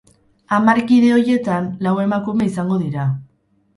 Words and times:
Hamar 0.55 0.79
kide 0.91 1.11
horietan, 1.17 1.67
lau 1.89 1.93
emakume 2.07 2.49
izango 2.53 2.81
dira. 2.87 3.07